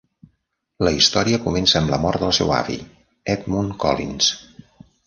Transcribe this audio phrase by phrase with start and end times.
[0.87, 2.81] La història comença amb la mort del seu avi,
[3.37, 4.35] Edmund Collins.